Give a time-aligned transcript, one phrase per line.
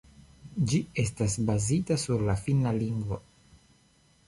[0.71, 3.23] Ĝi estas bazita sur la Finna lingvo.